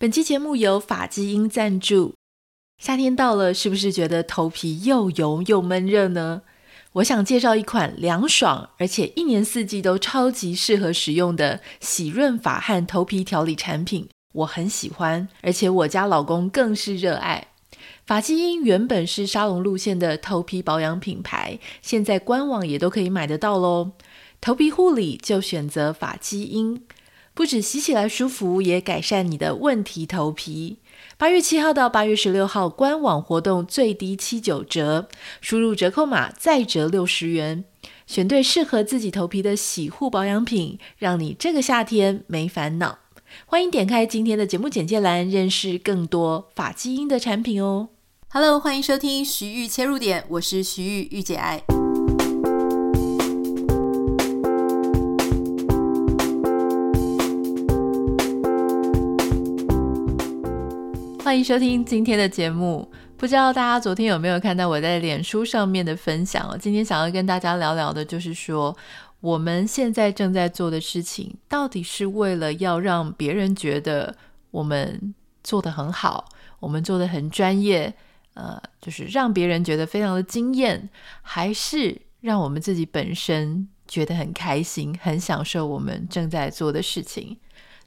[0.00, 2.14] 本期节目由法基因赞助。
[2.78, 6.40] 夏天到了，是不是觉得头皮又油又闷热呢？
[6.92, 17.48] 我想介绍一款凉爽，而且一年四季都超级适合使用的洗润发和头皮调理产品，我很喜欢，而且我家老公更是热爱。
[18.06, 23.90] 发基因原本是沙龙路线的头皮保养品牌，现在官网也都可以买得到喽。
[24.40, 26.82] 头皮护理就选择法基因。
[27.40, 30.76] 不止洗起来舒服，也改善你的问题头皮。
[31.16, 35.08] 八月七号到八月十六号，官网活动最低七九折，
[35.40, 37.64] 输入折扣码再折六十元，
[38.06, 42.98] 选对适合自己头皮的洗护保养品，让你这个夏天没烦恼。
[43.46, 47.88] 欢迎点开今天的节目简介栏，认识更多发基因的产品哦。
[48.28, 51.62] Hello，欢迎收听徐玉切入点，我是徐玉，御姐爱。
[61.22, 62.90] 欢迎收听今天的节目。
[63.18, 66.58] 不知道大家昨天有没有看到我在脸书上面的分享？
[66.58, 68.74] 今天想要跟大家聊聊的，就是说
[69.20, 74.16] 我们现在正在做的事情，到底是为了要让别人觉得
[74.50, 75.14] 我们
[75.44, 76.24] 做得很好，
[76.58, 77.92] 我们做得很专业，
[78.32, 80.88] 呃，就是让别人觉得非常的惊艳，
[81.20, 87.36] 还是让我们自己本身觉得很开心、很享受我们正在做的事情？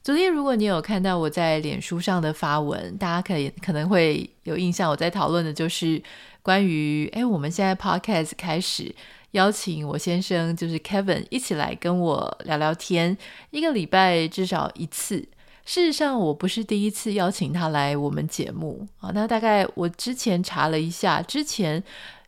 [0.04, 4.90] 昨天，如果你有看到我在脸书上的发文，大家可以可能会有印象。
[4.90, 6.00] 我在讨论的就是
[6.42, 8.94] 关于，哎，我们现在 Podcast 开始
[9.30, 13.16] 邀请我先生，就是 Kevin 一起来跟我聊聊天，
[13.48, 15.26] 一个礼拜至少一次。
[15.64, 19.10] 事实上，我不是第一次邀请他来我们节目啊。
[19.14, 21.82] 那大概我之前查了一下，之前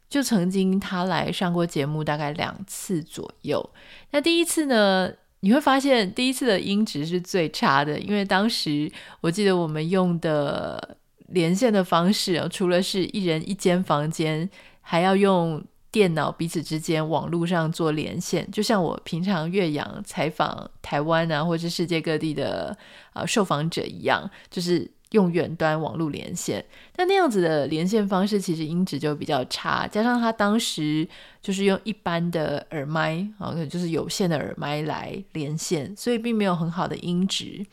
[0.08, 3.69] 就曾经他来上过节目，大概两次左右。
[4.12, 5.12] 那第一次呢？
[5.41, 10.97] 你会发现第一次的音质是最差的，因为当时我记得我们用的
[11.28, 14.48] 连线的方式，除了是一人一间房间，
[14.81, 22.77] 还要用电脑彼此之间网络上做连线，就像我平常越洋采访台湾啊，或是世界各地的
[23.12, 24.91] 啊、呃、受访者一样，就是。
[25.16, 26.62] 用远端网络连线，
[26.94, 31.09] 但那样子的连线方式其实音质就比较差，加上他当时
[31.41, 37.65] 就是用一般的耳麦啊，就是有线的耳麦来连线，所以并没有很好的音质。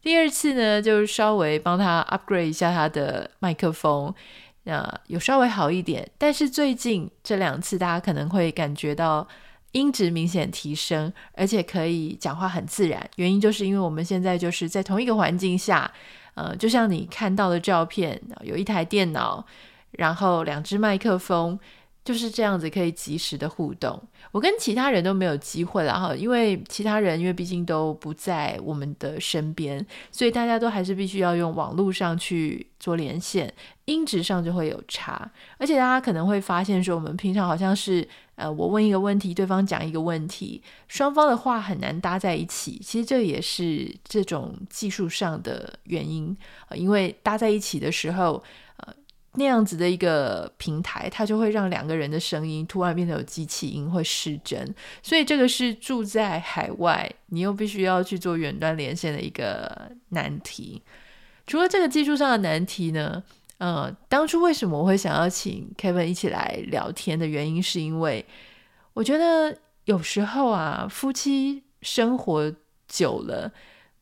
[0.00, 4.14] 第二次呢，就稍微帮他 upgrade 一下他的麦克风，
[4.62, 6.08] 那有稍微好一点。
[6.16, 9.28] 但是最近这两次，大家可能会感觉到
[9.72, 13.10] 音质明显提升，而且可以讲话很自然。
[13.16, 15.92] 原因就是因为我们现在就是在同一个环境下。
[16.38, 19.44] 呃，就像你看到的照片，有一台电脑，
[19.90, 21.58] 然后两只麦克风，
[22.08, 24.02] 就是这样子可以及时的互动。
[24.32, 33.52] 我跟其他人都没有机会了哈，因为其他人因为毕竟都不在我们的身边，所以大家都还是必须要用网络上去做连线，
[33.84, 35.30] 音质上就会有差。
[35.58, 38.08] 而且大家可能会发现说，我们平常好像是。
[38.38, 42.78] 呃，我问一个问题，对方讲一个问题，双方的话很难搭在一起。
[42.80, 46.36] 其实这也是这种技术上的原因，
[46.68, 48.40] 呃，因为搭在一起的时候，
[48.76, 48.94] 呃，
[49.38, 54.74] 那样子的一个平台，它就会让两个人的声音突然变得有机器音，会失真。
[55.02, 60.82] 所以这个是住在海外，你又必须要去做远端连线的一个难题。
[61.46, 63.22] 除了这个技术上的难题呢，
[63.56, 68.26] 呃，当初为什么我会想要请 Kevin 一起来聊天的原因，是因为
[68.92, 72.52] 我觉得有时候啊，夫妻生活
[72.86, 73.50] 久了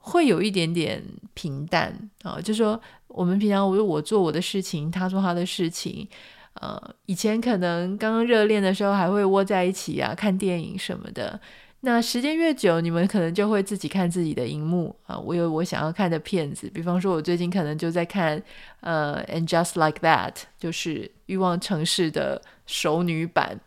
[0.07, 1.03] 会有一点点
[1.35, 6.09] 平淡啊，就说我们平常我我做我的事情，他做他的事情，
[6.55, 11.39] 呃，以前可能刚刚热恋的时候还会窝在一起啊，看电影什么的。
[11.81, 15.19] 那时间越久，你们可能就会自己看自己的荧幕啊。
[15.19, 18.41] 我有我想要看的片子，比方说，我最近可能就在看
[18.81, 23.61] 呃《And Just Like That》，就是《欲望城市》的熟女版。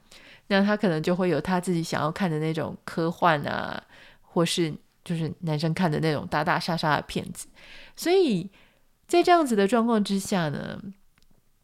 [0.48, 3.82] 那他可能就会有他自己想要看的那种科幻啊，
[4.22, 4.74] 或是
[5.10, 7.48] 就是男生看的那种打打杀杀的片子。
[7.96, 8.50] 所以
[9.08, 10.80] 在这样子的状况之下呢，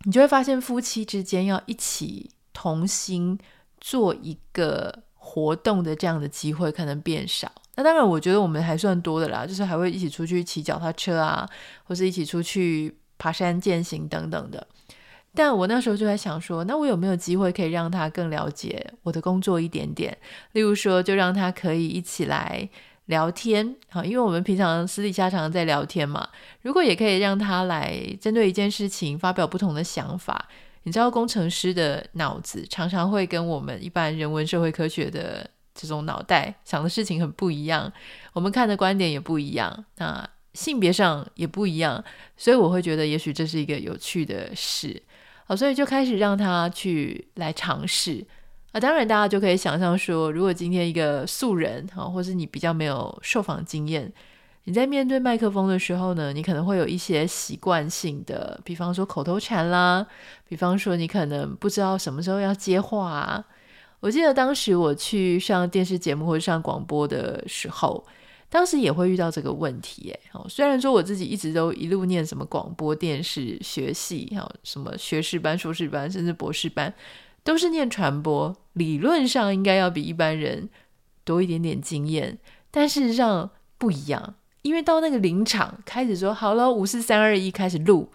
[0.05, 3.37] 你就会发现夫妻之间要一起同心
[3.79, 5.03] 做一个。
[5.27, 11.49] 活动的这样的机会可能变少，那当然我觉得我们还算多的啦，就是还会一起出去骑脚踏车啊，
[11.83, 14.67] 或是一起出去爬山健行等等的。
[15.33, 20.15] 但我那时候就在想说，那我有没有机会可以让他更了解我的工作一点点？
[20.51, 22.69] 例如说，就让他可以一起来
[23.05, 26.27] 聊天啊，因为我们平常私底下常常在聊天嘛。
[26.61, 30.47] 如果也可以让他来针对一件事情发表不同的想法。
[30.83, 37.91] 你知道工程师的脑子常常会跟我们一般人文社会科学的这种脑袋想的事情很不一样，
[38.33, 39.83] 我们看的观点也不一样。
[39.97, 42.03] 那性别上也不一样，
[42.37, 45.01] 所以我会觉得也许这是一个有趣的事。
[45.45, 48.23] 好，所以就开始让他去来尝试
[48.75, 48.79] 啊。
[48.79, 54.11] 当然，大家就可以想象说，如果今天一个素人啊，或是你比较没有受访经验，
[54.65, 60.05] 你在面对麦克风的时候呢，你可能会有一些习惯性的，比方说口头禅啦，
[60.47, 63.45] 比方说你可能不知道什么时候要接话啊。
[64.01, 68.05] 我记得当时我去上电视节目或者上广播的时候。
[68.47, 76.93] 当时也会遇到这个问题，哎，哦，虽然说我自己一直都一路念什么广播电视学系，哈，什么学士班、硕士班，甚至博士班，
[77.45, 80.67] 都是念传播，理论上应该要比一般人
[81.23, 82.39] 多一点点经验，
[82.71, 88.11] 但事实上不一样，因为到那个临场开始说好了，五四三二一开始录，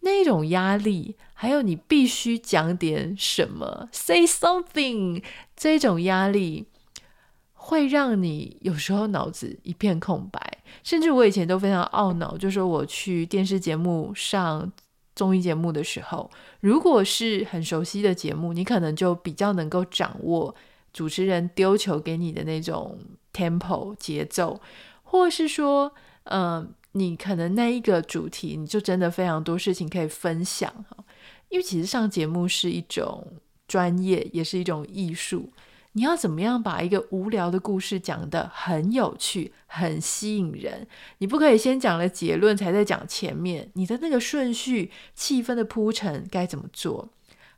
[0.00, 5.24] 那种压力，还有你必须讲点什么，say something，
[5.56, 6.66] 这种压力。
[7.54, 14.72] 会让你有时候脑子一片空白，甚至我以前都非常懊恼，就说我去电视节目上
[15.18, 16.30] 综艺节目的时候，
[16.60, 20.54] 如果是很熟悉的节目，你可能就比较能够掌握
[20.92, 22.96] 主持人丢球给你的那种
[23.32, 24.60] tempo 节奏，
[25.02, 25.92] 或是说，
[26.26, 30.72] 嗯、你可能那一个主题，你就真的非常多事情可以分享，
[31.48, 33.26] 因为其实上节目是一种
[33.66, 35.50] 专业，也是一种艺术。
[35.98, 40.86] 你要怎么样把一个无聊的故事讲得很有趣、很吸引人？
[41.18, 47.08] 你不可以先讲了结论才在讲前面，你的那个顺序、气氛的铺陈该怎么做？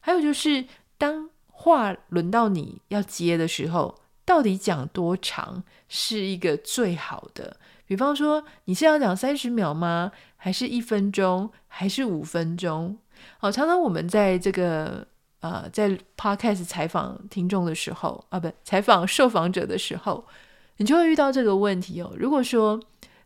[0.00, 0.64] 还有就是，
[0.96, 7.58] 当话轮到你要接的时候，到底讲多长是一个最好的？
[7.84, 10.12] 比方说，你是要讲三十秒吗？
[10.38, 11.50] 还是一分钟？
[11.68, 12.96] 还是五分钟？
[13.36, 15.06] 好，常常我们在这个。
[15.40, 20.24] 呃，在 Podcast 采访听众的时候，啊，不，采访受访者的时候，
[20.76, 22.12] 你就会遇到这个问题哦。
[22.16, 22.80] 如果说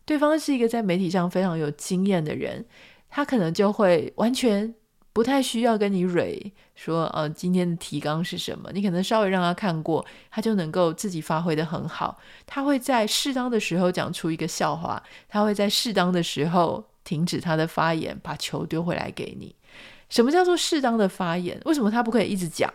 [0.05, 2.65] 对方是一个在媒体上非常有经验的人，
[3.09, 4.73] 他可能就会完全
[5.11, 8.69] 不太需要跟你蕊说，呃，今天的提纲是什么？
[8.73, 12.17] 你可能稍微让他看过，他就能够自己发挥的很好。
[12.45, 19.55] 他会在适当的时候讲出一个笑话，他会在适当的时候停止他的发言，把球丢回来给你。
[20.09, 21.59] 什么叫做适当的发言？
[21.65, 22.71] 为什么他不可以一直讲？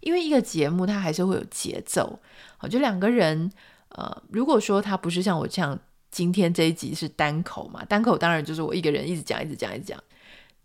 [0.00, 2.18] 因为一个节目它还是会有节奏。
[2.56, 3.52] 好，就两个人，
[3.90, 5.78] 呃，如果说他不是像我这样，
[6.10, 10.02] 今天这一集是单口嘛，单口当然就是我一个人一直讲，一直讲，一直讲。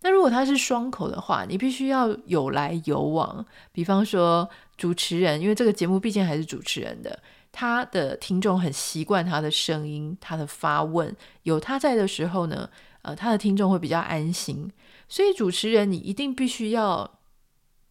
[0.02, 3.46] 那如果他是双口的话，你必须要有来有往。
[3.72, 4.48] 比方说
[4.78, 7.20] 主持人，因为这个节目毕竟还是主持人的，
[7.52, 11.14] 他的听众很习惯他的声音，他的发问，
[11.44, 12.70] 有他在的时候呢，
[13.02, 14.72] 呃，他的听众会比较安心。
[15.08, 17.20] 所以主持人，你一定必须要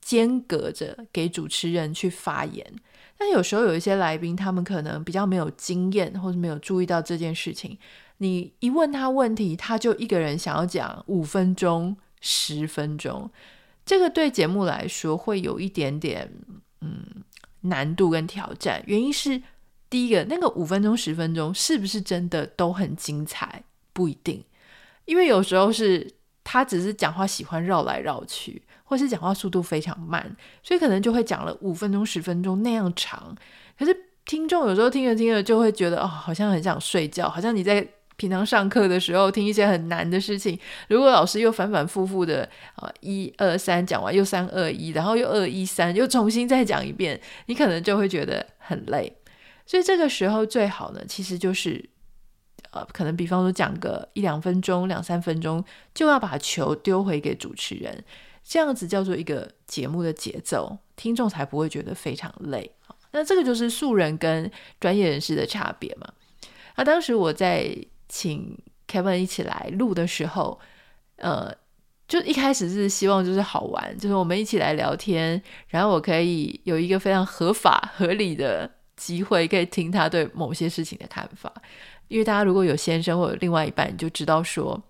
[0.00, 2.74] 间隔着给主持人去发言。
[3.16, 7.78] 但有时候有一些来宾，他们可能比较没有经验，或者没有注意到这件事情。
[8.18, 13.30] 你一问他问题，他就一个人想要讲五分钟、十分钟，
[13.86, 16.30] 这个对节目来说会有一点点
[16.80, 17.04] 嗯
[17.60, 18.82] 难度跟挑战。
[18.86, 19.40] 原因是
[19.88, 23.62] 第一个，那个五分钟、十分钟是不是真的都很精彩？
[23.92, 24.44] 不一定，
[25.04, 26.12] 因为有时候是。
[26.44, 33.34] 他只是讲话喜欢绕来绕去，或是讲话速度非常慢，所以可能就会讲了五分钟、十分钟那样长。
[33.78, 33.96] 可是
[34.26, 37.84] 听众有时候听着听着就会觉得，哦，好像很想睡觉，好像你在
[38.16, 40.56] 平常上课的时候听一些很难的事情，
[40.88, 49.16] 如果老师又反反复复的啊一二三讲完又三二一，然后又二一三又重新再讲一遍，你可能就会觉得很累。
[49.66, 51.93] 所以这个时候最好呢，其实就是。
[52.74, 55.64] 呃，可能比方说讲个一两分钟、两三分钟，
[55.94, 58.04] 就要把球丢回给主持人，
[58.42, 62.72] 这样子叫做一个节目的节奏，听众才不会觉得非常累。
[63.12, 64.50] 那这个就是素人跟
[64.80, 66.12] 专业人士的差别嘛。
[66.76, 67.72] 那当时我在
[68.08, 70.58] 请 Kevin 一起来录的时候，
[71.18, 71.54] 呃，
[72.08, 81.52] 就一开始是希望就是好玩，就是我们一起来聊天，然后我可以有一个非常合法合理的机会，可以听他对某些事情的看法。
[82.08, 84.82] 因为大家如果有先生或者另外一半，你就知道说，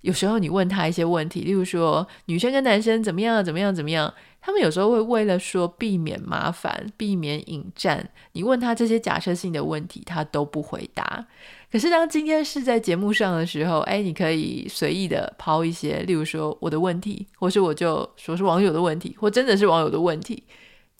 [0.00, 11.26] 有时候你问他一些问题，例如说女生跟男生怎么样，怎么样，怎么样，他们有时候会为了说避免麻烦、避免引战，你问他这些假设性的问题，他都不回答。
[11.70, 20.42] 可是当今天是在节目上的时候，哎，你可以随意的抛一些，例如说我的问题，或是我就说是网友的问题，或真的是网友的问题，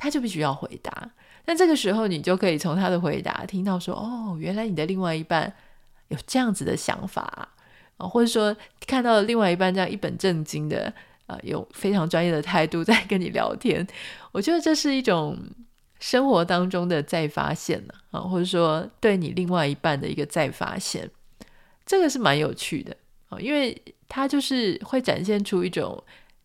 [0.03, 1.11] 他就必须要回答。
[1.45, 5.53] 那这个时候，你就可以从他的回答听到说：“哦，原来你的另外一半
[6.09, 7.49] 有这样子的想法
[7.99, 10.93] 啊，或者说看到了另外一半这样一本正经的，
[11.27, 13.87] 呃，有非常专业的态度在跟你聊天。
[14.33, 15.39] 我觉得这是一种
[16.01, 17.81] 生活当中的再发现
[18.11, 21.09] 啊，或者说对你另外一半的一个再发现。
[21.87, 22.97] 这个是蛮有趣的
[23.29, 26.03] 啊，因为它就是会展现出一种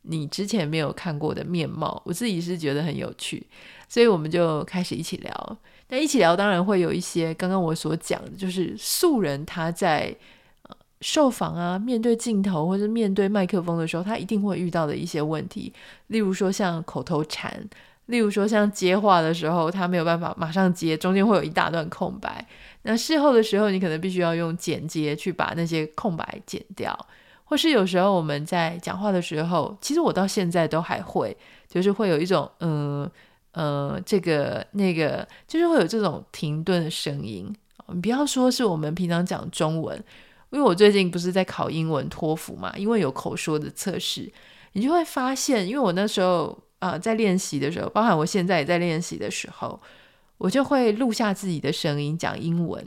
[0.08, 2.02] 你之前没有看过的面貌。
[2.06, 3.46] 我自己是觉得很有趣，
[3.88, 5.58] 所以我们就开始一起聊。
[5.90, 10.14] 那一起聊，当然会有一些刚刚我所讲的，就是素人他在
[10.64, 15.72] 呃受访啊，面对镜头或者面对麦克风的时候，他一定会遇到的一些问题，
[16.08, 17.64] 例如说像口头禅，
[18.08, 22.46] 例如说像接话的时候，他没有办法马上接，中间会有一大段空白。
[22.82, 26.98] 那事后的时候，你可能必须要用剪接去把那些空白剪掉，
[27.48, 31.36] 或是有时候我们在讲话的时候，其实我到现在都还会，
[31.68, 33.10] 就是会有一种嗯。
[33.54, 37.52] 呃，这个那个，就是会有这种停顿的声音。
[37.88, 39.98] 你不要说是我们平常讲中文，
[40.52, 44.32] 因为我最近不是在考英文托福嘛，因为有口说的测试，
[44.74, 49.80] 你就会发现，因为我那时候啊、在练习的时候，包含我现在也在练习的时候，
[50.38, 52.86] 我就会录下自己的声音讲英文，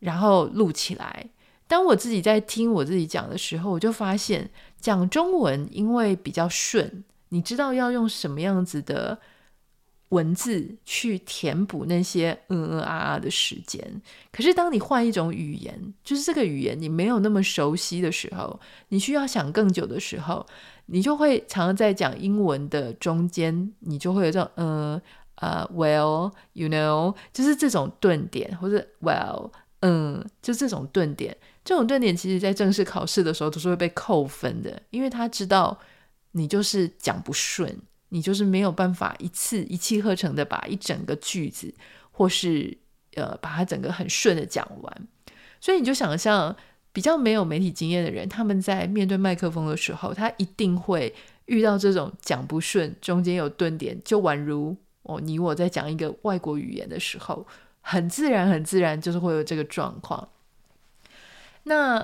[0.00, 1.30] 然后录起来。
[1.68, 9.16] 当我自己在听我自己讲的时候，我就发现讲中文因为比较顺，你知道要用什么样子的。
[10.10, 14.00] 文字去填补那些嗯嗯啊啊的时间，
[14.32, 18.58] 可是当你换一种语言，就是这个语言你没有那么熟悉的时候，
[18.88, 20.46] 你需要想更久的时候，
[20.86, 24.98] 你就会常常在讲英文的中间，你就会有这种嗯
[25.34, 35.78] 呃、well you know，就是这种顿点，或者 well 嗯，就这种顿点，这种顿点其实在正式考试的时候都是会被扣分的，因为他知道
[36.32, 37.78] 你就是讲不顺。
[38.10, 41.74] 你就是没有办法一次一气呵成的把一整个句子，
[42.10, 42.74] 或是
[43.16, 45.08] 呃把它整个很顺的讲完，
[45.60, 46.56] 所以你就想象
[46.90, 57.46] 比较没有媒体经验的人，他们在面对麦克风的时候，他一定会遇到这种讲不顺，中间有顿点，就宛如哦你我在讲一个外国语言的时候，
[57.88, 60.28] 很自然很自然就是会有这个状况。
[61.62, 62.00] 那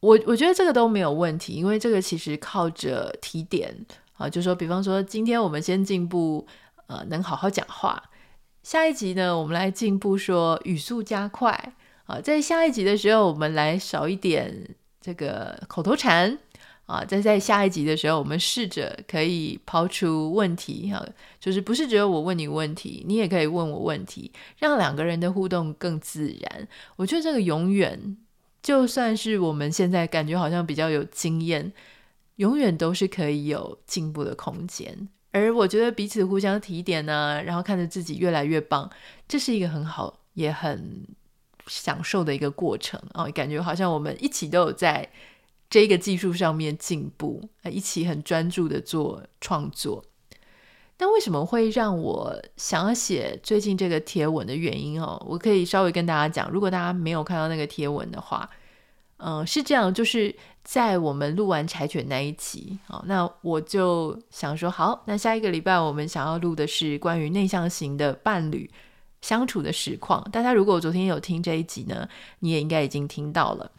[0.00, 3.86] 我我觉得这个都没有问题，因为这个其实靠着提点。
[4.18, 6.46] 啊，就说，比方说，今天我们先进步，
[6.86, 8.10] 呃，能好好讲话。
[8.62, 11.74] 下一集呢，我们来进步，说语速加快。
[12.04, 16.38] 啊，在下一集的时候，我们来少一点这个口头禅。
[16.92, 20.90] 啊，在在下一集的时候，我们试着可以抛出问题。
[20.92, 21.02] 哈，
[21.40, 26.68] 就是不是只有我问你问题，你也可以问我问题，让两个人的互动更自然。
[26.96, 28.16] 我觉得这个永远，
[28.62, 31.72] 就算是我们现在感觉好像比较有经验。
[32.36, 38.90] 永远都是可以有进步的空间，而我觉得彼此互相提点呢、然后看着自己越来越棒，
[39.28, 41.06] 这是一个很好也很
[41.66, 43.30] 享受的一个过程哦。
[43.34, 45.06] 感觉好像我们一起都有在
[45.72, 50.04] 这个技术上面进步，一起很专注的做创作。
[50.98, 55.20] 那为什么会让我想要写最近这个贴文的原因哦？
[55.26, 58.50] 我可以稍微跟大家讲，如果大家没有看到那个贴文的话。
[59.24, 68.68] 嗯，是这样，就是在我们录完柴犬那一集，好，那我就想说，好，那下一个礼拜我们想要录的是关于内向型的伴侣
[69.22, 70.22] 相处的实况。
[70.32, 72.06] 大家如果昨天有听这一集呢，
[72.40, 73.70] 你也应该已经听到了。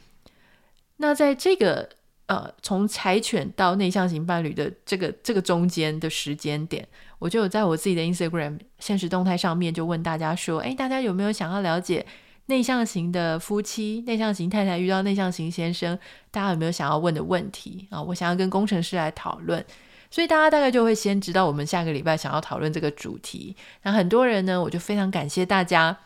[1.03, 1.89] 那在这个
[2.27, 6.87] 呃，从柴犬到内向型伴侣的这个这个中间的时间点，
[7.19, 12.05] 我就有在我自己的 Instagram 现实动态上面就问大家说，哎，大家有没有想要了解？
[12.45, 15.97] 内向型的夫妻，内向型太太遇到内向型先生，
[16.31, 18.01] 大家有没有想要问的问题啊？
[18.01, 19.63] 我想要跟工程师来讨论，
[20.09, 23.55] 所以大家大概就会先知道我们下个礼拜想要讨论这个主题。
[23.83, 25.97] 那很多人呢，我就非常感谢大家，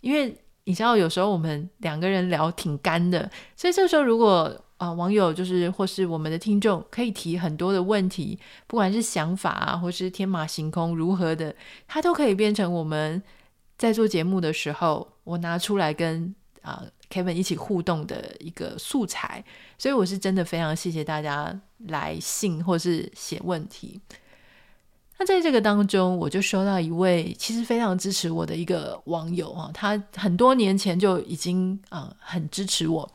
[0.00, 11.54] 因为你知道有时候我们两个人聊挺干的，所以这个时候如果啊网友就是或是我们的听众可以提很多的问题，不管是想法啊，或是天马行空如何的，
[11.86, 13.22] 它都可以变成我们。
[13.78, 19.44] 在做节目的时候，我拿出来跟啊、Kevin 一起互动的一个素材，
[19.76, 24.00] 所以我是真的非常谢谢大家来信或是写问题。
[25.18, 33.08] 那在这个当中，我就收到一位其实非常支持我的一个网友啊，他很多年前就已经啊、很支持我，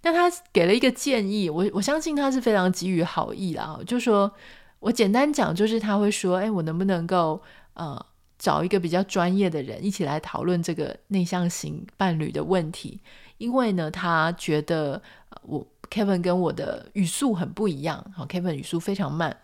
[0.00, 4.32] 但他给了一个建议，我我相信他是非常给予好意啦，就说
[4.80, 7.40] 我简单讲，就是他会说，哎，我能不能够
[7.74, 8.04] 呃。
[8.38, 13.00] 找一个比较专业的人一起来讨论这个内向型伴侣的问题，
[13.38, 15.00] 因为呢，他觉得
[15.40, 19.34] 我 Kevin 跟我的语速很不一样，好，Kevin 语速非常慢，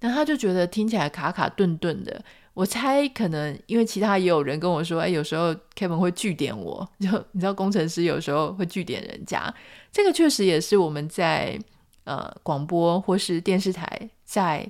[0.00, 2.22] 那他就觉得听起来卡卡顿顿的。
[2.54, 9.54] 我猜可能因为其他也有人跟我说，哎，有时候 Kevin 会据点我，就你知道工程师有时候会据点人家，
[9.92, 11.58] 这个确实也是我们在
[12.04, 14.68] 呃广播或是电视台在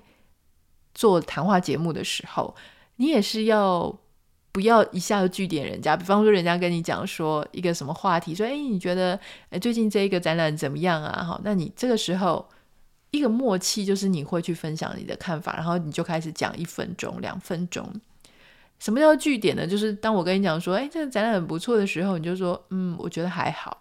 [0.95, 2.55] 做谈话节目的时候。
[2.97, 3.99] 你也是要
[4.53, 5.97] 不要一下就据点人家。
[5.97, 9.19] 比方说，人家跟你讲说一个什么话题，说：“哎，你觉得
[9.49, 12.47] 哎最近这一个展览怎么样啊？”好，那你这个时候
[13.11, 17.89] 一个默契就是你会去分享你的看法，然后你就开始讲一分钟、两分钟。
[18.79, 19.67] 什么叫据点呢？
[19.67, 23.79] 就是当我跟你讲说：“哎，这个展览很不错”的时候，你就说：“嗯，我觉得还好。”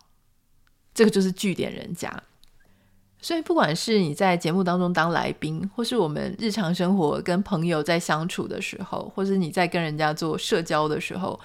[0.93, 2.11] 这个就是据点人家。
[3.21, 11.39] 所以，不管是你在节目当中当来宾，或是我们日常生活跟朋友在相处的时候，或是你在跟人家做社交的时候，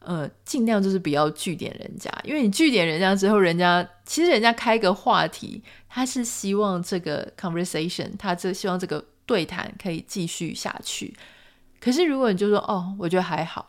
[0.00, 11.14] 呃，尽量就是不要据点人家，因为你据点人家之后，人家其实人家开个话题，他是希望这个 conversation，他这希望这个对谈可以继续下去。
[11.80, 13.66] 可是如果你就说哦，我觉得还好，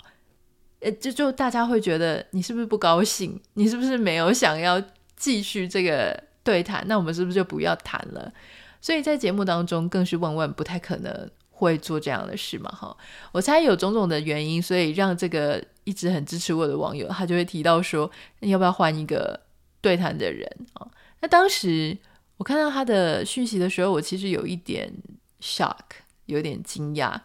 [0.80, 3.40] 呃，就就大家会觉得你是不是不高兴？
[3.54, 4.82] 你是不是没有想要
[5.16, 6.24] 继续这个？
[6.44, 8.34] 对谈，那我们是不是就不要谈了？
[8.82, 11.30] 所以在节目当中，更是万万不太可能
[11.65, 12.70] 会做这样的事嘛！
[12.72, 12.96] 哈，
[13.32, 19.39] 我猜有种种的原因，所以让这个一直很支持我的网友，他就会提到说，你要不要换一个
[19.80, 20.88] 对谈的人啊？
[21.20, 21.96] 那当时
[22.38, 24.91] 我看到他的讯息的时候，我其实有一点
[25.39, 25.75] shock，
[26.25, 27.20] 有点惊讶，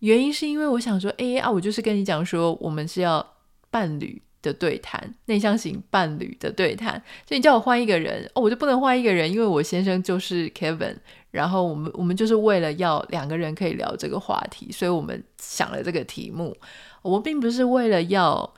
[0.00, 3.34] 原因是因为我想说，哎啊，我就是跟你讲说，我们是要
[3.70, 4.20] 伴侣。
[4.42, 6.96] 的对谈，内向型伴侣的对谈，
[7.26, 10.96] 就你叫我换一个人哦，我就不能换一个人，因为我先生就是 Kevin，
[11.30, 16.56] 然后我们我们就是为了要两个人可以聊这个话题，所以我们想了这个题目。
[17.02, 18.54] 我并不是为了要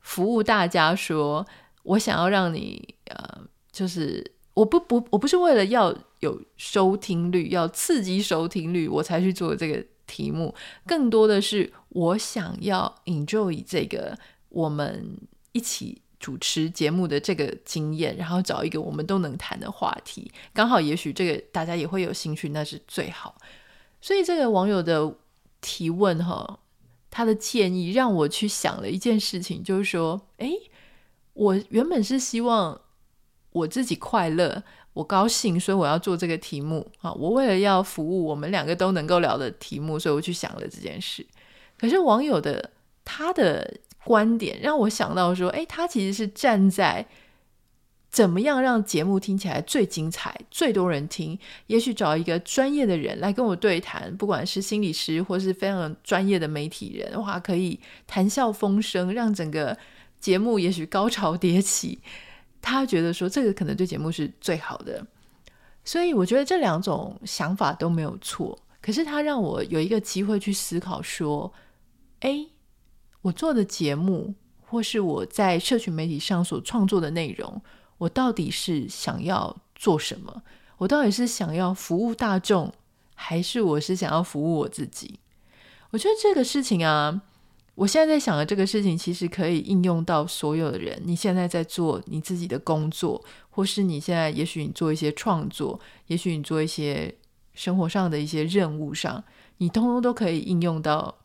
[0.00, 1.46] 服务大家说，
[1.82, 3.40] 我想要让你呃，
[3.70, 10.54] 就是我不不我不是为了要有收听率，要刺激收听率，我才去做这个题目，
[10.86, 14.18] 更多的是我想要 enjoy 这个。
[14.50, 15.18] 我们
[15.50, 23.36] 一起主持节目的这个经验，然后找一个我们都能谈的话题，刚好也许这个大家也会有兴趣，那是最好。
[24.00, 25.14] 所以这个网友的
[25.60, 26.60] 提问哈，
[27.10, 30.50] 他的建议让我去想了一件事情，就是说，诶，
[31.34, 32.80] 我原本是希望
[33.52, 34.62] 我自己快乐，
[34.94, 41.26] 我高兴，所以我要做这个题目啊，我为了要服务我们两个都能够聊的题目，所以我去想了这件事。
[41.78, 42.70] 可是网友的
[43.04, 43.74] 他的。
[44.04, 47.06] 观点让我想到说，诶，他其实是站在
[48.10, 51.36] 怎么样让节目听起来最精彩、最多人听。
[51.66, 59.76] 也许找一个专业的人来跟我对谈，不管是心理师或是非常专业的媒体人，的话，可以谈笑风生，让整个
[60.20, 61.98] 节目也许高潮迭起。
[62.62, 65.04] 他觉得说这个可能对节目是最好的，
[65.84, 68.58] 所以我觉得这两种想法都没有错。
[68.80, 71.52] 可是他让我有一个机会去思考说，
[72.20, 72.50] 诶。
[73.24, 74.34] 我做的节目，
[74.68, 77.62] 或是我在社群媒体上所创作的内容，
[77.96, 80.42] 我到底是想要做什么？
[80.76, 82.70] 我到底是想要服务大众，
[83.14, 85.18] 还是我是想要服务我自己？
[85.90, 87.22] 我觉得这个事情啊，
[87.76, 91.00] 我现在在想的这个事情，其实可以应用到所有的人。
[91.06, 97.16] 你现在在做你自己的工作，或是你现在也许你做一些创作，也许你做一些
[97.54, 99.24] 生活上的一些任务上，
[99.56, 101.16] 你通通都可以应用到。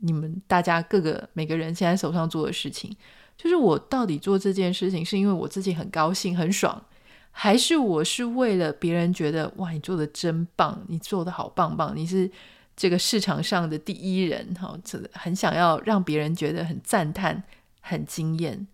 [0.00, 2.94] 你们大家各个每个人现在手上做的事情，
[3.36, 6.82] 就是我到底做这件事情是因为我自己很高兴很爽，
[7.30, 12.30] 还是我是为了别人觉得哇，你做的真棒，你做的好棒棒，你是
[12.76, 17.42] 这个市场上的第一人哈，真的很想要让别人觉得很赞叹、
[17.80, 18.66] 很惊艳。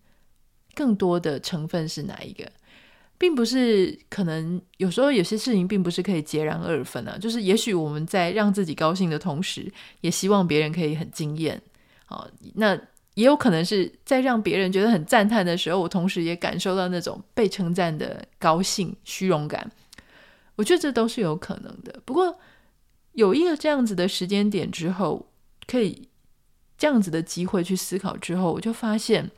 [0.73, 2.45] 更多的成分是哪一个？
[3.19, 11.59] 并不是可能有时候有些事情并不是可以截然二分啊，就是也许我们在让自己高兴的同时，也希望别人可以很惊艳，
[12.05, 12.75] 好，那
[13.15, 19.71] 也有可能是在让别人觉得很赞叹的时候，我同时也感受到那种被称赞的高兴、虚荣感。
[20.55, 21.99] 我觉得这都是有可能的。
[22.05, 22.39] 不过
[23.13, 25.27] 有一个这样子的时间点之后，
[25.65, 26.07] 可以
[26.77, 29.31] 这样子的机会去思考之后，我就发现，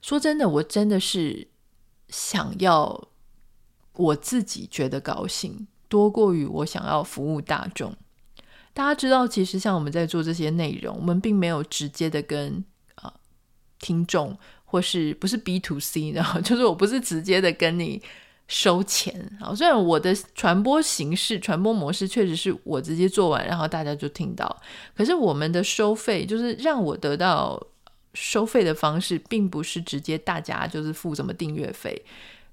[0.00, 1.48] 说真的，我真的是。
[2.12, 3.08] 想要
[3.94, 7.96] 我自己觉得高兴，多过于我想要服务大众。
[8.74, 12.62] 大家知道，其实像我们在做这些内容，我们并没有直接的跟
[12.96, 13.12] 啊、
[13.78, 18.02] 听众，或是不是 B to C， 然后就是我不是直接的跟你
[18.46, 19.54] 收钱啊。
[19.54, 24.60] 虽然我的传播形式、传播模式确实是我直接做完，然后大家就听到，
[24.94, 27.58] 可是我们的收费就是让我得到。
[28.14, 32.02] 收费的方式并不是直接大家就是付什么订阅费，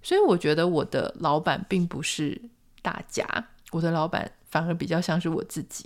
[0.01, 2.41] 所以我觉得我的老板并不是
[2.81, 3.25] 大家，
[3.71, 5.85] 我的老板反而比较像是我自己。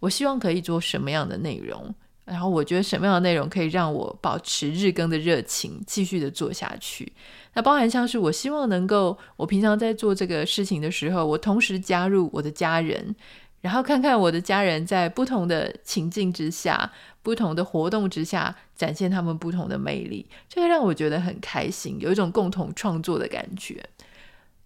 [0.00, 1.94] 我希望可以做什么样的内容，
[2.26, 7.10] 然后我觉得什么样的内容可以让我保持日更的热情，继续的做下去。
[7.54, 13.14] 那包含像是我希望能够，我平常在做这个事情的时候，我同时加入我的家人，
[13.64, 23.82] 然后看看我的家人在不同的情境之下、不同的活动之下展现他们不同的魅力，这个让我觉得很开心，有一种共同创作的感觉。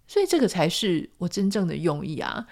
[0.09, 2.45] 所以这个才是我真正的用意啊！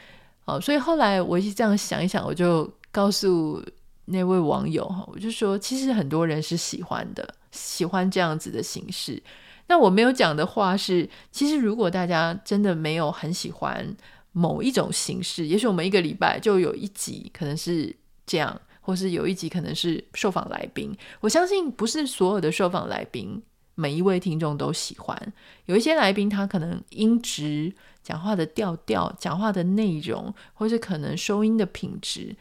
[0.44, 3.60] 哦，所以后来我一这样想一想，我就告诉
[4.04, 9.20] 那位网友哈，我就说，其实很多人是喜欢的，喜欢这样子的形式。
[9.66, 13.96] 那我没有讲的话是，其实如果大家真的没有很喜欢。
[14.38, 17.96] 某一种形式，也许我们一个礼拜就有一集可能是
[18.26, 20.94] 这样，或是有一集可能是受访来宾。
[21.20, 23.42] 我相信不是所有的受访来宾
[23.76, 25.32] 每一位听众都喜欢，
[25.64, 27.72] 有一些来宾他可能音质、
[28.02, 32.36] 讲话的调调、讲话的内容，或是可能收音的品质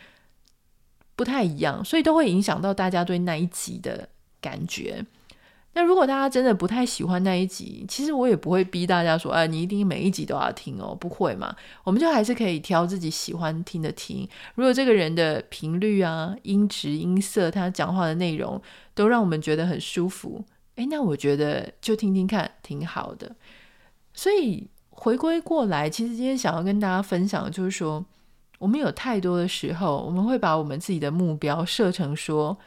[1.15, 4.09] 不太一样，所以都会影响到大家对那一集的
[4.41, 5.05] 感觉。
[5.77, 11.53] 那如果大家真的不太喜欢那一集，其实我也不会逼大家说，哎，你一定每一集都要听哦，不会嘛？
[11.83, 14.25] 我们就还是可以挑自己喜欢听的听。
[14.55, 18.59] 如果这个人的频率啊、音质、音色，他讲话的内容
[18.93, 20.45] 都让我们觉得很舒服，
[20.77, 23.35] 哎，那我觉得就听听看，挺好的。
[24.13, 28.05] 所以回归过来，其实今天想要跟大家分享的就是说，
[28.59, 32.57] 我们有太多的时候，我们会把我们自己的目标设成说。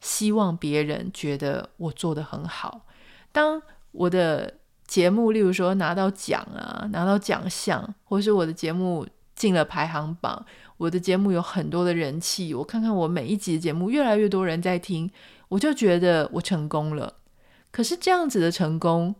[0.00, 2.86] 希望别人觉得我做的很好。
[3.32, 4.54] 当我的
[4.86, 10.44] 节目，例如说拿到奖啊，拿到奖项，或是我的节目进了排行榜，
[10.76, 15.10] 我的节目有很多的人气，我看看我每一集的节目越来越多人在听，
[15.48, 17.14] 我就觉得我成功了。
[17.70, 19.14] 可是这样子的成功，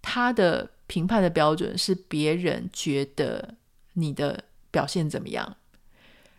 [0.00, 3.54] 他的评判的标准是别人觉得
[3.94, 5.56] 你的表现怎么样。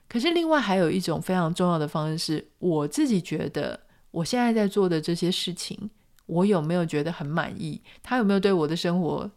[0.09, 5.89] 可是，另外还有一种非常重要的方式是，我自己觉得我现在在做的这些事情，
[6.25, 7.79] 我有没有觉得很满意？
[8.01, 9.29] 它有没有对我的生活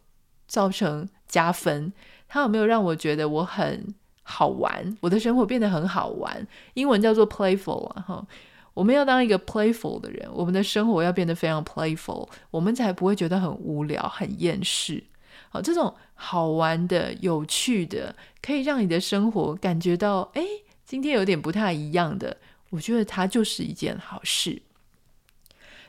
[0.47, 1.93] 造成加分？
[2.27, 4.97] 它有没有让我觉得我很好玩？
[5.03, 8.05] 我的生活变得很好玩，英文叫做 playful 啊！
[8.09, 8.27] 哈，
[8.73, 15.05] 我们要当一个 playful 的人，我们的生活要变得非常 playful，我们才不会觉得很无聊、很厌世。
[15.53, 20.43] 好，这种好玩的、有趣的，可以让你的生活感觉到，哎，
[20.87, 22.35] 今天有点不太一样的。
[22.71, 24.63] 我觉得它就是一件好事。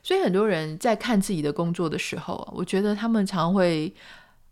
[0.04, 3.94] 所以很多人在看自己的工作的时候，我觉得他们常会，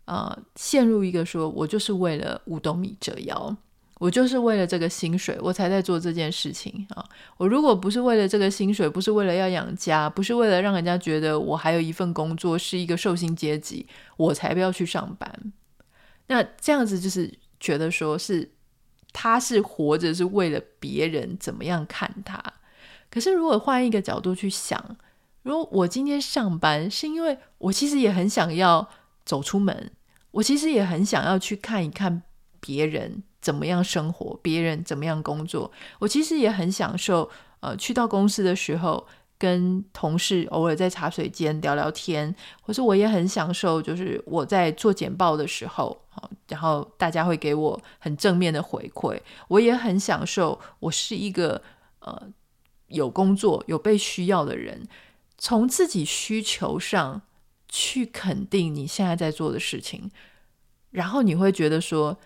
[0.06, 3.54] 呃，陷入一个说：“我就是为了五斗米折腰。”
[4.02, 7.08] 我就是为了这个薪水，我才在做这件事情啊！
[7.36, 13.86] 我如果不是为了这个薪水，不是为了要养家，不是为了让人家觉得我还有一份工作，是一个受薪阶级，
[14.16, 15.32] 我才不要去上班。
[16.26, 18.50] 那这样子就是觉得说是
[19.12, 22.42] 他是活着是为了别人怎么样看他。
[23.08, 24.96] 可是如果换一个角度去想，
[25.44, 28.88] 如果我今天上班是因为我其实也很想要
[29.24, 29.92] 走出门，
[30.32, 32.24] 我其实也很想要去看一看
[32.58, 33.22] 别人。
[33.42, 34.38] 怎么样生活？
[34.40, 35.70] 别人怎么样工作？
[35.98, 37.28] 我其实也很享受。
[37.60, 39.06] 呃，去到公司的时候，
[39.38, 45.96] 跟同事偶尔在茶水间聊聊天，或是我也很享受，就是我在做简报的时候，
[46.48, 49.16] 然后大家会给我很正面的回馈。
[49.46, 51.62] 我也很享受，我是一个
[52.00, 52.20] 呃
[52.88, 54.88] 有工作、有被需要的人。
[55.38, 57.22] 从自己需求上
[57.68, 60.10] 去肯定你现在在做的事情，
[60.90, 62.18] 然后你会觉得说。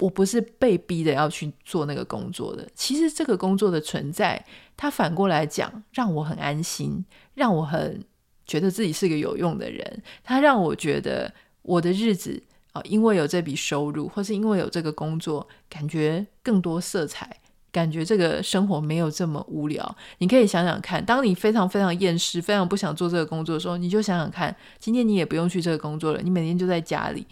[0.00, 4.42] 我不是被逼的要去做那个工作的，其实这个工作的存在，
[4.76, 8.02] 它反过来讲，让我很安心，让我很
[8.46, 10.02] 觉得自己是个有用的人。
[10.24, 17.36] 它让我觉得我的日子啊，因为有这笔收入，或是因为有这个工作，感觉更多色彩，
[17.70, 19.96] 感觉这个生活没有这么无聊。
[20.16, 27.26] 你可以想想看，当你非常非常厌世，非常不想做这个工作的时候，你就想想看，今天你也不用去这个工作了，你每天就在家里。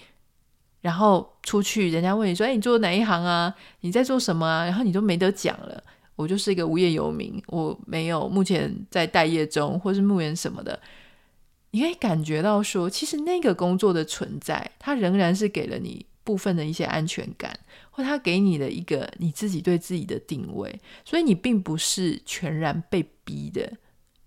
[0.81, 3.53] 然后出去，人家问你说：“哎，你做哪一行啊？
[3.81, 5.83] 你在做什么啊？”然后你都没得讲了。
[6.15, 10.81] 我就是一个无业游民，我没有目前在待业中，或是牧原什么的。
[11.71, 17.57] 你可以感觉到说，其实那个工作的存在，它仍然是给了你部分的一些安全感，
[17.91, 20.81] 或它给你的一个你自己对自己的定位。
[21.05, 23.73] 所以你并不是全然被逼的，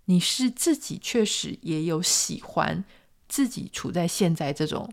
[0.05, 2.83] 你是自己确实也有喜欢
[3.27, 4.89] 自己处在现在这种。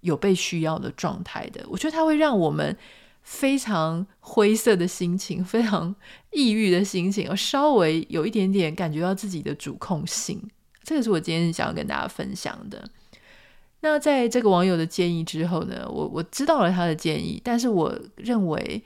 [0.00, 2.76] 有被需要的状态的，我觉得它会让我们
[3.22, 5.94] 非常灰色的心情，非常
[6.30, 10.40] 抑郁的心情，而稍微有一点点感觉到自己的主控性。
[10.84, 12.88] 这个是我今天想要跟大家分享的。
[13.80, 18.82] 那在这个网友的建议之后呢，我我知道了他的建议，但是我认为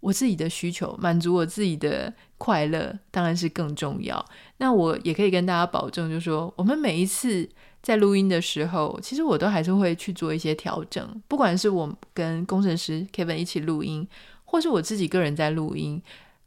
[0.00, 4.24] 我自己的需求，满足我自己的快乐，当然是更重要。
[4.58, 7.48] 那我也可以跟大家保证，就是说我们每一次。
[7.82, 14.06] 在录音的时候，其实我都还是会去做一些调整，不管是我跟工程师 Kevin 一起录音，
[14.44, 16.00] 或是我自己个人在录音，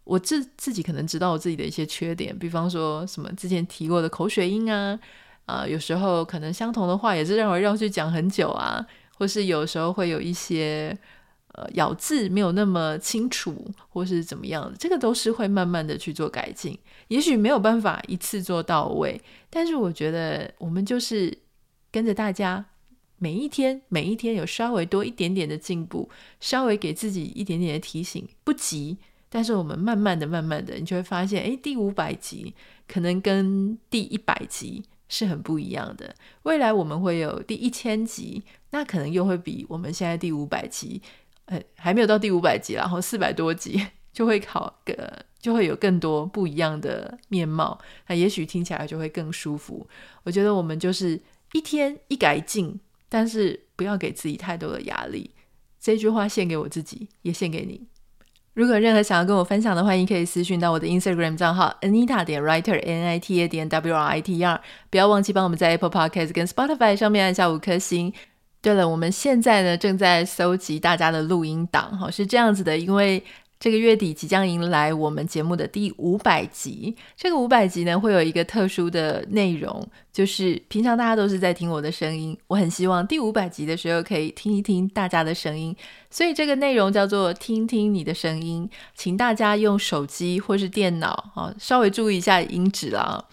[0.06, 4.98] 我自自己可能知道我自己的一些缺点，比方说什么之前提过的口水音啊，
[5.46, 8.86] 啊、有时候可能相同的话也是绕来绕去讲很久啊，
[9.18, 10.98] 或是有时候会有一些。
[11.58, 16.78] 呃，咬字没有那么清楚，或是怎么样的，这个都是会慢慢的去做改进。
[17.08, 21.38] 也许没有办法一次做到位，但是我觉得我们就是
[21.92, 22.66] 跟着大家，
[23.20, 26.10] 每一天每一天有稍微多一点点的进步，
[26.42, 28.98] 稍微给自己一点点的提醒，不急。
[29.30, 32.54] 但是我们慢慢的、慢慢的，你就会发现，诶，第五百集
[32.86, 36.14] 可能跟第一百集是很不一样的。
[36.44, 41.02] 未来我们会有第一千集，那可能又会比我们现在第五百集。
[41.46, 47.80] 呃，还没有到第五百集，然后四百多集 就会考个，就会有更多不一样的面貌。
[48.08, 49.88] 那也许听起来就会更舒服。
[50.24, 51.22] 我觉得我们就是
[51.54, 52.80] 一天一改进，
[53.10, 55.32] 但是不要给自己太多的压力。
[55.80, 57.88] 这句话献给我自己，也献给你。
[58.56, 64.44] 如果任何想要跟我分享的，欢迎可以私讯到我的 Instagram 账号 Anita 点 Writer N I T A 点 W R I T E
[64.44, 64.60] R。
[64.90, 68.14] 不要忘记帮我们在 Apple Podcast 跟 Spotify 上面按下五颗星。
[68.66, 73.24] 对了，我们现在呢正在搜集大家的录音档，哈，是这样子的，因为
[73.60, 85.76] 这个月底即将迎来我们节目的第五百集，这个五百集呢会有一个特殊的内容，就是平常大家都是在听我的声音，我很希望第五百集的时候可以听一听大家的声音，
[86.10, 93.26] 所以这个内容叫做听听你的声音，请大家用手机或是电脑，啊，稍微注意一下音质啦。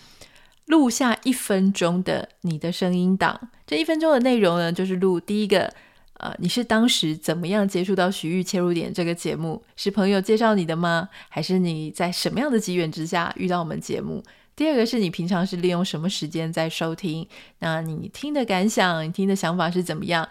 [0.73, 5.71] 录下一分钟的你的声音档，这一分钟的内容呢，就是录第一个，
[6.15, 9.63] 呃，你是当时怎么样接触到徐玉切入点这个节目？
[9.77, 11.11] 是朋友介绍你的吗？
[11.29, 14.25] 还是你在什么样的机缘之下遇到我们节目？
[14.57, 17.29] 第二个是你平常是利用什么时间在收听？
[17.59, 20.27] 那你听的感想，你听的想法是怎么样？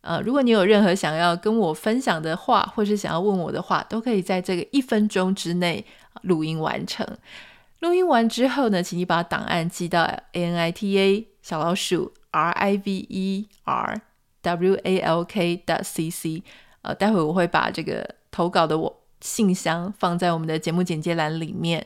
[0.00, 5.84] 呃，如果你有任何想要跟我分享的话，或是想要问我的话，都可以在这个一分钟之内
[6.22, 7.06] 录音完成。
[7.82, 14.00] 录音完之后呢，请你把档案寄到 anita 小老鼠 r i v e r
[14.40, 16.44] w a l k dot c c。
[16.82, 21.84] 呃，待会我会把这个投稿的我信箱放在我们的节目简介栏里面。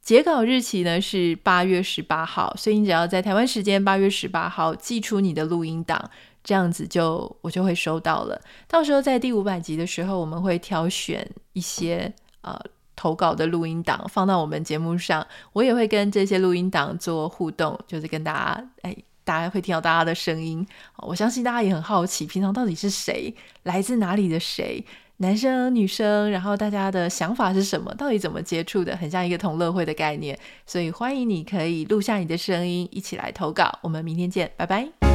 [0.00, 6.08] 截稿日期呢是八月十八号，所以你只要在台湾时间八月十八号寄出你的录音档，
[6.44, 8.40] 这样子就我就会收到了。
[8.68, 12.56] 到时候在第五百集的时候，我们会挑选一些呃。
[12.98, 20.66] 投稿的录音档放到我们节目上，我也会跟这些录音档做互动，就是跟大家，哎，大家会听到大家的声音。
[20.96, 23.32] 我相信大家也很好奇，平常到底是谁，
[23.62, 24.84] 来自哪里的谁，
[25.18, 30.36] 男生女生，然后大家的想法是什么，到底怎么接触的，很像一个同乐会的概念。
[30.66, 33.78] 所以欢迎你可以录下你的声音，一起来投稿。
[33.82, 35.07] 我们明天见，拜拜。